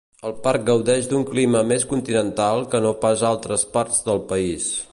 El 0.27 0.31
parc 0.45 0.61
gaudeix 0.69 1.09
d'un 1.11 1.25
clima 1.27 1.61
més 1.73 1.85
continental 1.91 2.65
que 2.73 2.81
no 2.87 2.95
pas 3.05 3.25
altres 3.33 3.67
parts 3.77 4.01
del 4.09 4.25
país. 4.33 4.71